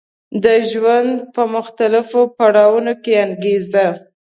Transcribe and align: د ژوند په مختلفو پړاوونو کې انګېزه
د 0.43 0.45
ژوند 0.69 1.11
په 1.33 1.41
مختلفو 1.55 2.21
پړاوونو 2.37 2.93
کې 3.03 3.11
انګېزه 3.25 3.85